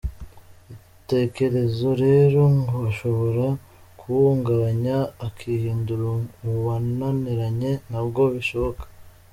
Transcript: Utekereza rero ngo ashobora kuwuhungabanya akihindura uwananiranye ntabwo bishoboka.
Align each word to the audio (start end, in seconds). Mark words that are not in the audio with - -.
Utekereza 0.99 1.87
rero 2.03 2.41
ngo 2.57 2.75
ashobora 2.91 3.45
kuwuhungabanya 3.99 4.97
akihindura 5.27 6.05
uwananiranye 6.49 7.71
ntabwo 7.89 8.21
bishoboka. 8.35 8.83